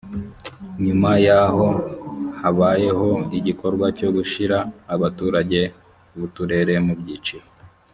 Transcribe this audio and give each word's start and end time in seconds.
nyuma 0.85 1.11
y’aho 1.25 1.67
habayeho 2.39 3.09
igikorwa 3.37 3.85
cyo 3.97 4.09
gushyira 4.15 4.57
abaturage 4.93 5.59
b’uturere 6.15 6.75
mu 6.87 6.93
byiciro 6.99 7.47